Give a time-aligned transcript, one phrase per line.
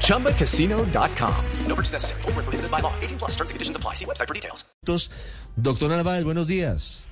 [0.00, 1.34] ChumbaCasino.com.
[1.66, 2.22] No purchase necessary.
[2.22, 2.92] Full prohibited by law.
[3.02, 3.94] 18 plus terms and conditions apply.
[3.94, 4.64] See website for details.
[5.56, 7.04] Doctor Narváez, buenos días.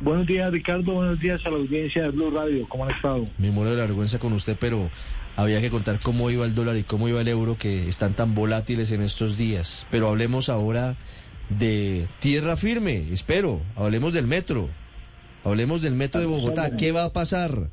[0.00, 0.94] Buenos días, Ricardo.
[0.94, 2.68] Buenos días a la audiencia de Blue Radio.
[2.68, 3.28] ¿Cómo han estado?
[3.38, 4.90] Me muero de la vergüenza con usted, pero
[5.36, 8.34] había que contar cómo iba el dólar y cómo iba el euro, que están tan
[8.34, 9.86] volátiles en estos días.
[9.92, 10.96] Pero hablemos ahora
[11.50, 13.62] de tierra firme, espero.
[13.76, 14.68] Hablemos del metro.
[15.44, 16.76] Hablemos del metro de Bogotá.
[16.76, 17.70] ¿Qué va a pasar?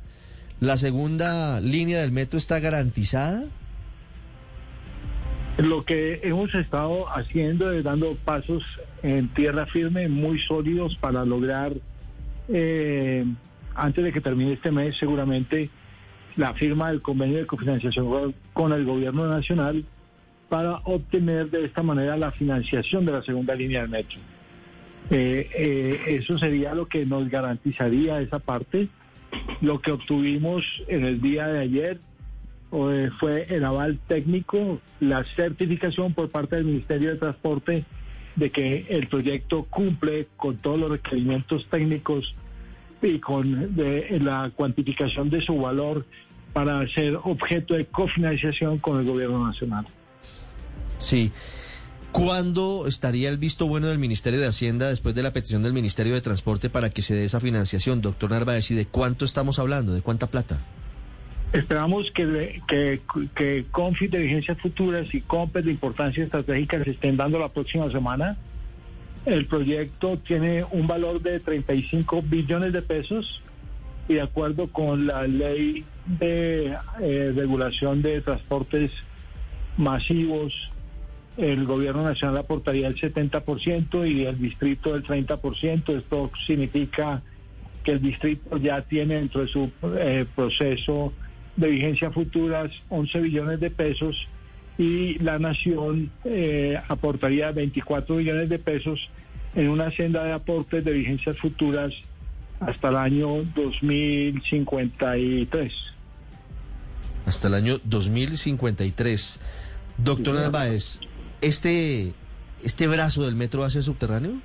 [0.60, 3.44] ¿La segunda línea del metro está garantizada?
[5.56, 8.62] Lo que hemos estado haciendo es dando pasos
[9.02, 11.72] en tierra firme muy sólidos para lograr,
[12.48, 13.24] eh,
[13.74, 15.70] antes de que termine este mes, seguramente
[16.36, 19.84] la firma del convenio de cofinanciación con el gobierno nacional
[20.48, 24.18] para obtener de esta manera la financiación de la segunda línea del metro.
[25.10, 28.88] Eh, eh, eso sería lo que nos garantizaría esa parte.
[29.60, 32.00] Lo que obtuvimos en el día de ayer
[32.72, 37.84] eh, fue el aval técnico, la certificación por parte del Ministerio de Transporte
[38.36, 42.34] de que el proyecto cumple con todos los requerimientos técnicos
[43.02, 46.06] y con la cuantificación de su valor
[46.52, 49.86] para ser objeto de cofinanciación con el gobierno nacional.
[50.98, 51.32] Sí.
[52.12, 56.14] ¿Cuándo estaría el visto bueno del Ministerio de Hacienda después de la petición del Ministerio
[56.14, 58.00] de Transporte para que se dé esa financiación?
[58.00, 59.92] Doctor Narváez, ¿y de cuánto estamos hablando?
[59.92, 60.58] ¿De cuánta plata?
[61.52, 63.64] Esperamos que, que,
[64.08, 68.36] de Vigencias Futuras y COMPES de Importancia Estratégica se estén dando la próxima semana.
[69.24, 73.42] El proyecto tiene un valor de 35 billones de pesos
[74.08, 78.90] y de acuerdo con la ley de eh, regulación de transportes
[79.76, 80.52] masivos,
[81.36, 85.98] el gobierno nacional aportaría el 70% y el distrito el 30%.
[85.98, 87.22] Esto significa
[87.84, 91.12] que el distrito ya tiene dentro de su eh, proceso
[91.56, 94.16] de vigencia futuras 11 billones de pesos
[94.78, 99.10] y la nación eh, aportaría 24 billones de pesos
[99.54, 101.92] en una senda de aportes de vigencias futuras
[102.60, 105.72] hasta el año 2053.
[107.26, 109.40] Hasta el año 2053.
[109.98, 111.00] Doctor Narváez,
[111.40, 112.12] ¿este,
[112.62, 114.40] ¿este brazo del metro va a ser subterráneo?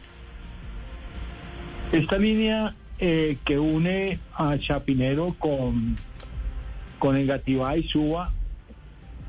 [1.92, 5.96] Esta línea eh, que une a Chapinero con,
[7.00, 8.34] con Engativá y Suba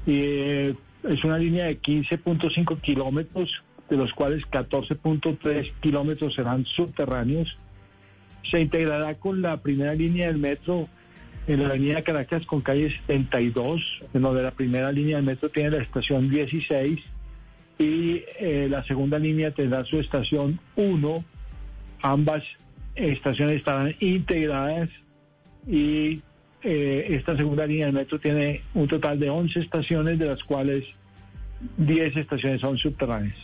[0.07, 3.51] eh, es una línea de 15.5 kilómetros,
[3.89, 7.57] de los cuales 14.3 kilómetros serán subterráneos.
[8.51, 10.89] Se integrará con la primera línea del metro
[11.47, 13.81] en la avenida Caracas con calle 72,
[14.15, 17.01] en donde la primera línea del metro tiene la estación 16
[17.79, 21.25] y eh, la segunda línea tendrá su estación 1.
[22.03, 22.43] Ambas
[22.95, 24.89] estaciones estarán integradas
[25.67, 26.23] y
[26.63, 30.85] eh, esta segunda línea del metro tiene un total de 11 estaciones, de las cuales
[31.77, 33.37] 10 estaciones son subterráneas.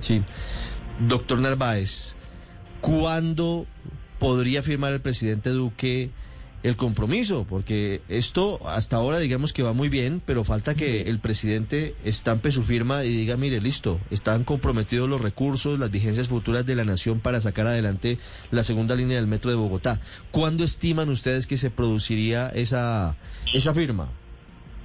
[0.00, 0.22] Sí.
[1.06, 2.16] Doctor Narváez,
[2.80, 3.66] ¿cuándo
[4.18, 6.10] podría firmar el presidente Duque
[6.62, 11.18] el compromiso, porque esto hasta ahora digamos que va muy bien, pero falta que el
[11.18, 16.66] presidente estampe su firma y diga, mire, listo, están comprometidos los recursos, las vigencias futuras
[16.66, 18.18] de la nación para sacar adelante
[18.50, 20.00] la segunda línea del metro de Bogotá.
[20.30, 23.16] ¿Cuándo estiman ustedes que se produciría esa,
[23.54, 24.08] esa firma?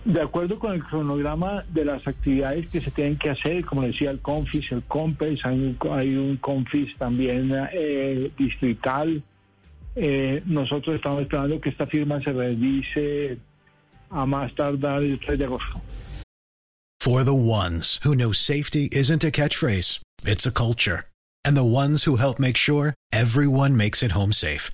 [0.05, 4.11] De acuerdo con el cronograma de las actividades que se tienen que hacer, como decía
[4.11, 9.23] el CONFIS, el COMPES, hay un, hay un CONFIS también eh, distrital,
[9.95, 13.39] eh, nosotros estamos esperando que esta firma se
[14.11, 15.81] a más tardar el 3 de agosto.
[16.99, 21.05] For the ones who know safety isn't a catchphrase, it's a culture.
[21.43, 24.71] And the ones who help make sure everyone makes it home safe.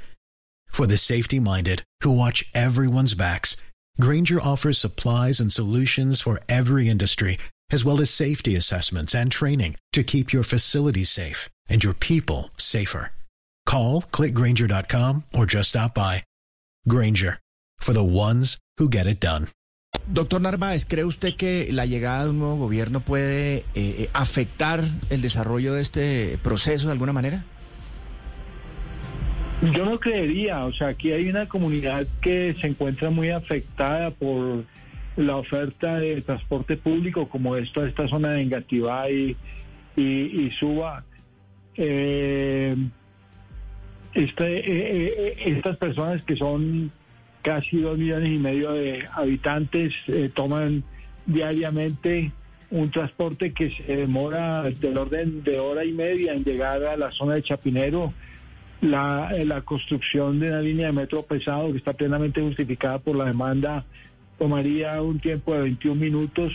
[0.68, 3.58] For the safety minded who watch everyone's backs,
[4.00, 7.38] Granger offers supplies and solutions for every industry,
[7.72, 12.52] as well as safety assessments and training to keep your facilities safe and your people
[12.58, 13.12] safer.
[13.66, 16.24] Call clickgranger.com or just stop by.
[16.88, 17.40] Granger
[17.78, 19.48] for the ones who get it done.
[20.08, 24.84] Doctor Narváez, ¿cree usted que la llegada de un nuevo gobierno puede eh, eh, afectar
[25.10, 27.44] el desarrollo de este proceso de alguna manera?
[29.74, 34.66] Yo no creería, o sea, aquí hay una comunidad que se encuentra muy afectada por
[35.18, 39.36] la oferta de transporte público, como esto, esta zona de Engativá y,
[39.96, 41.04] y, y suba.
[41.76, 42.76] Eh,
[44.14, 46.92] este, eh, eh, estas personas que son
[47.42, 50.84] casi dos millones y medio de habitantes eh, toman
[51.26, 52.32] diariamente
[52.70, 57.12] un transporte que se demora del orden de hora y media en llegar a la
[57.12, 58.14] zona de Chapinero.
[58.82, 63.16] La, eh, la construcción de una línea de metro pesado que está plenamente justificada por
[63.16, 63.86] la demanda
[64.40, 66.52] tomaría un tiempo de 21 minutos.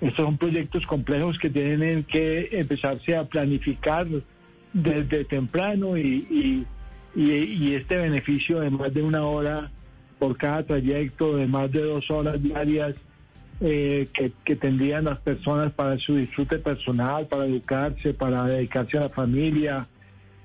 [0.00, 4.06] Estos son proyectos complejos que tienen que empezarse a planificar
[4.72, 6.66] desde temprano y, y,
[7.14, 9.70] y, y este beneficio de más de una hora
[10.18, 12.94] por cada trayecto, de más de dos horas diarias,
[13.60, 14.08] eh,
[14.44, 19.86] que, tendrían las personas para su disfrute personal, para educarse, para dedicarse a la familia.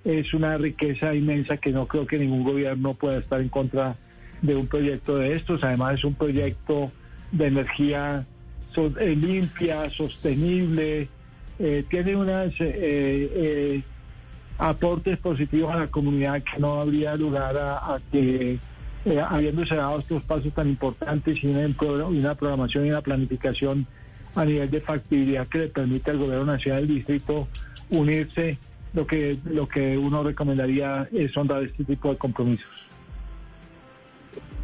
[0.04, 3.96] Es una riqueza inmensa que no creo que ningún gobierno pueda estar en contra
[4.42, 5.64] de un proyecto de estos.
[5.64, 6.92] Además es un proyecto
[7.32, 8.26] de energía
[8.76, 11.08] eh, limpia, sostenible,
[11.60, 13.82] eh, tiene unas eh, eh,
[14.64, 18.58] aportes positivos a la comunidad que no habría lugar a, que,
[19.04, 23.86] eh, habiéndose dado estos pasos tan importantes y una programación y una planificación
[24.36, 27.50] a nivel de factibilidad que le permite al gobierno nacional del distrito
[27.90, 28.58] unirse,
[28.94, 32.70] lo que, lo que uno recomendaría es honrar este tipo de compromisos.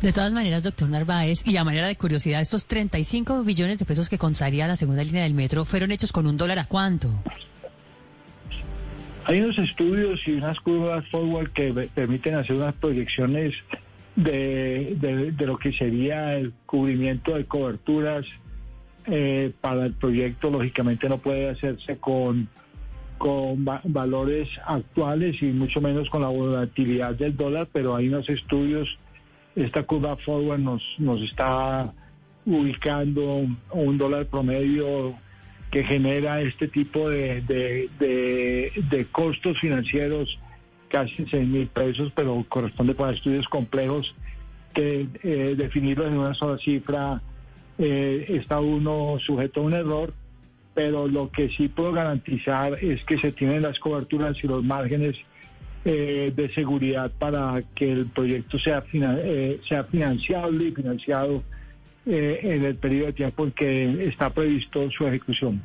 [0.01, 4.07] De todas maneras, doctor Narváez, y a manera de curiosidad, estos 35 billones de pesos
[4.07, 7.09] que contaría la segunda línea del metro fueron hechos con un dólar a cuánto?
[9.29, 13.53] Hay unos estudios y unas curvas forward que permiten hacer unas proyecciones
[14.15, 18.25] de, de- lo que sería el cubrimiento de coberturas
[19.05, 20.49] eh, para el proyecto.
[20.49, 22.49] Lógicamente no puede hacerse con,
[23.19, 28.27] con va- valores actuales y mucho menos con la volatilidad del dólar, pero hay unos
[28.29, 28.89] estudios.
[29.55, 31.93] Esta curva forward nos, nos está
[32.47, 35.13] ubicando un dólar promedio
[35.71, 40.39] que genera este tipo de, de, de- costos financieros,
[40.87, 44.15] casi 6 mil pesos, pero corresponde para estudios complejos
[44.73, 47.21] que eh, definirlo en una sola cifra
[47.77, 50.13] eh, está uno sujeto a un error,
[50.73, 55.17] pero lo que sí puedo garantizar es que se tienen las coberturas y los márgenes
[55.85, 61.43] eh, de seguridad para que el proyecto sea, eh, sea financiable y financiado
[62.09, 65.61] eh, en el periodo de tiempo en que está previsto su ejecución.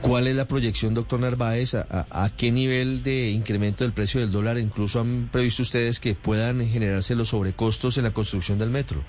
[0.00, 1.74] ¿Cuál es la proyección, doctor Narváez?
[1.74, 6.14] ¿A, a- qué nivel de incremento del precio del dólar incluso han previsto ustedes que
[6.14, 9.02] puedan generarse los sobrecostos en la construcción del metro?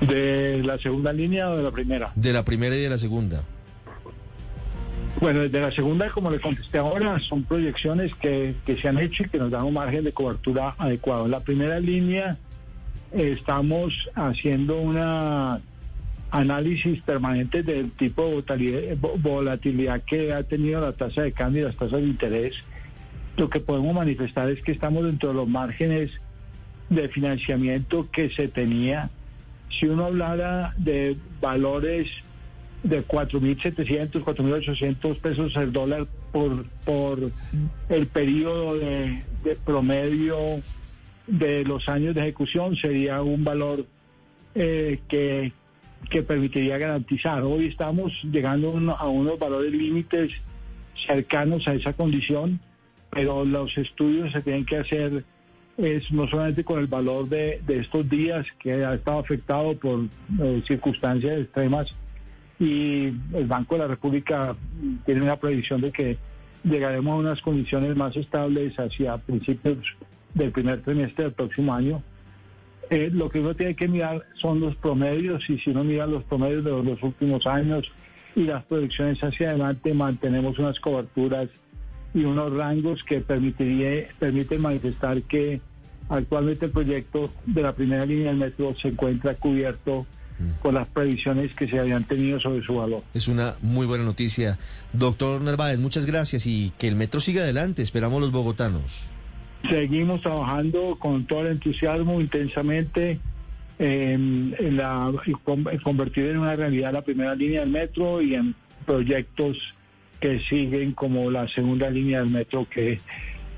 [0.00, 2.12] ¿De la segunda línea o de la primera?
[2.14, 3.42] De la primera y de la segunda.
[5.20, 9.24] Bueno, desde la segunda, como le contesté ahora, son proyecciones que, que se han hecho
[9.24, 11.24] y que nos dan un margen de cobertura adecuado.
[11.26, 12.38] En la primera línea
[13.12, 15.60] estamos haciendo una
[16.30, 21.62] análisis permanente del tipo de volatilidad, vo- volatilidad que ha tenido la tasa de cambio
[21.62, 22.54] y las tasas de interés.
[23.36, 26.10] Lo que podemos manifestar es que estamos dentro de los márgenes
[26.88, 29.10] de financiamiento que se tenía.
[29.70, 32.08] Si uno hablara de valores
[32.82, 37.30] de 4.700, 4.800 pesos el dólar por, por
[37.88, 39.22] el periodo de
[39.64, 40.36] promedio
[41.30, 43.86] de los años de ejecución sería un valor
[44.54, 45.52] eh, que,
[46.10, 47.42] que permitiría garantizar.
[47.42, 50.32] Hoy estamos llegando a unos valores límites
[51.06, 52.60] cercanos a esa condición,
[53.10, 55.24] pero los estudios se tienen que hacer
[55.76, 60.00] es no solamente con el valor de, de estos días que ha estado afectado por
[60.38, 61.94] eh, circunstancias extremas
[62.58, 64.54] y el Banco de la República
[65.06, 66.18] tiene una previsión de que
[66.64, 69.78] llegaremos a unas condiciones más estables hacia principios
[70.34, 72.02] del primer trimestre del próximo año.
[72.90, 76.24] Eh, lo que uno tiene que mirar son los promedios y si uno mira los
[76.24, 77.84] promedios de los últimos años
[78.34, 81.48] y las proyecciones hacia adelante, mantenemos unas coberturas
[82.14, 85.60] y unos rangos que permitiría, permiten manifestar que
[86.08, 90.06] actualmente el proyecto de la primera línea del metro se encuentra cubierto
[90.62, 93.02] con las previsiones que se habían tenido sobre su valor.
[93.14, 94.58] Es una muy buena noticia.
[94.92, 97.82] Doctor Narváez, muchas gracias y que el metro siga adelante.
[97.82, 99.04] Esperamos los bogotanos.
[99.68, 103.20] Seguimos trabajando con todo el entusiasmo, intensamente,
[103.78, 109.56] en, la, en convertir en una realidad la primera línea del metro y en proyectos
[110.20, 113.00] que siguen como la segunda línea del metro que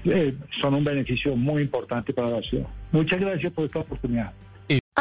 [0.04, 2.66] eh, son un beneficio muy importante para la ciudad.
[2.92, 4.32] Muchas gracias por esta oportunidad.